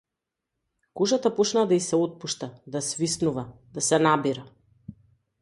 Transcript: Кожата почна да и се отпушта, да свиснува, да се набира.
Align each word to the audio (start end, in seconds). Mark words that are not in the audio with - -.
Кожата 0.99 1.31
почна 1.35 1.65
да 1.71 1.75
и 1.75 1.79
се 1.79 1.95
отпушта, 1.99 2.49
да 2.77 2.81
свиснува, 2.89 3.47
да 3.73 3.81
се 3.91 3.99
набира. 4.09 4.45